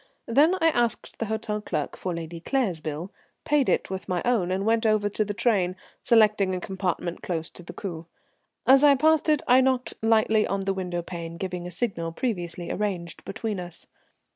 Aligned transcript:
Then 0.25 0.55
I 0.59 0.69
asked 0.69 1.19
the 1.19 1.27
hotel 1.27 1.61
clerk 1.61 1.95
for 1.95 2.11
Lady 2.15 2.39
Claire's 2.39 2.81
bill, 2.81 3.11
paid 3.45 3.69
it, 3.69 3.91
with 3.91 4.09
my 4.09 4.23
own, 4.25 4.49
and 4.49 4.65
went 4.65 4.83
over 4.83 5.09
to 5.09 5.23
the 5.23 5.35
train, 5.35 5.75
selecting 6.01 6.55
a 6.55 6.59
compartment 6.59 7.21
close 7.21 7.51
to 7.51 7.61
the 7.61 7.71
coupé. 7.71 8.07
As 8.65 8.83
I 8.83 8.95
passed 8.95 9.29
it 9.29 9.43
I 9.47 9.61
knocked 9.61 9.93
lightly 10.01 10.47
on 10.47 10.61
the 10.61 10.73
window 10.73 11.03
pane, 11.03 11.37
giving 11.37 11.67
a 11.67 11.69
signal 11.69 12.13
previously 12.13 12.71
arranged 12.71 13.23
between 13.25 13.59
us. 13.59 13.85